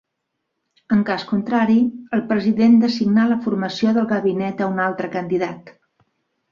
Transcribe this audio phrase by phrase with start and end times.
[0.95, 1.77] En cas contrari,
[2.19, 5.75] el president d'assignar la formació del Gabinet a un altre candidat.